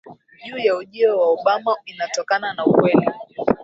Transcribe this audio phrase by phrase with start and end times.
[0.45, 3.09] juu ya ujio wa Obama inatokana na ukweli